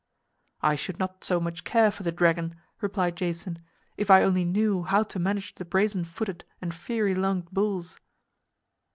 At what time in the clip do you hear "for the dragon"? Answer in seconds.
1.91-2.55